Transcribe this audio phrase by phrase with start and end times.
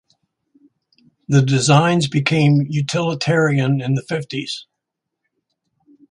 [1.27, 4.65] The designs became utilitarian in the fifties.